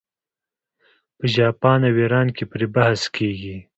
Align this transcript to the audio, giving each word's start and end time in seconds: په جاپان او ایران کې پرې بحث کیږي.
په 1.17 1.25
جاپان 1.37 1.79
او 1.87 1.95
ایران 2.01 2.27
کې 2.35 2.43
پرې 2.51 2.67
بحث 2.75 3.01
کیږي. 3.15 3.57